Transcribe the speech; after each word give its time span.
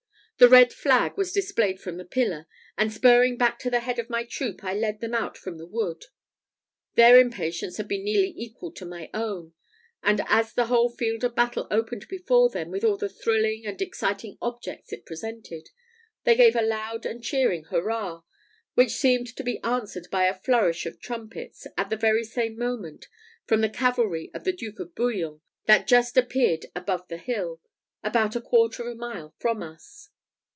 The 0.37 0.49
red 0.49 0.73
flag 0.73 1.17
was 1.17 1.31
displayed 1.31 1.79
from 1.79 1.97
the 1.97 2.03
pillar; 2.03 2.47
and 2.75 2.91
spurring 2.91 3.37
back 3.37 3.59
to 3.59 3.69
the 3.69 3.81
head 3.81 3.99
of 3.99 4.09
my 4.09 4.23
troop, 4.23 4.63
I 4.63 4.73
led 4.73 4.99
them 4.99 5.13
out 5.13 5.37
from 5.37 5.59
the 5.59 5.67
wood. 5.67 6.05
Their 6.95 7.19
impatience 7.19 7.77
had 7.77 7.87
been 7.87 8.03
nearly 8.03 8.33
equal 8.35 8.71
to 8.71 8.83
my 8.87 9.11
own; 9.13 9.53
and, 10.01 10.19
as 10.27 10.55
the 10.55 10.65
whole 10.65 10.89
field 10.89 11.23
of 11.23 11.35
battle 11.35 11.67
opened 11.69 12.07
before 12.07 12.49
them 12.49 12.71
with 12.71 12.83
all 12.83 12.97
the 12.97 13.07
thrilling 13.07 13.67
and 13.67 13.79
exciting 13.83 14.39
objects 14.41 14.91
it 14.91 15.05
presented, 15.05 15.69
they 16.23 16.33
gave 16.35 16.55
a 16.55 16.63
loud 16.63 17.05
and 17.05 17.23
cheering 17.23 17.65
hurrah, 17.65 18.23
which 18.73 18.93
seemed 18.93 19.27
to 19.37 19.43
be 19.43 19.59
answered 19.61 20.07
by 20.11 20.25
a 20.25 20.33
flourish 20.33 20.87
of 20.87 20.99
trumpets, 20.99 21.67
at 21.77 21.91
the 21.91 21.95
very 21.95 22.23
same 22.23 22.57
moment, 22.57 23.05
from 23.45 23.61
the 23.61 23.69
cavalry 23.69 24.31
of 24.33 24.43
the 24.43 24.53
Duke 24.53 24.79
of 24.79 24.95
Bouillon 24.95 25.41
that 25.67 25.85
just 25.85 26.17
appeared 26.17 26.65
above 26.75 27.09
the 27.09 27.17
hill, 27.17 27.61
about 28.03 28.35
a 28.35 28.41
quarter 28.41 28.81
of 28.81 28.87
a 28.93 28.95
mile 28.95 29.35
from 29.37 29.61
us. 29.61 30.07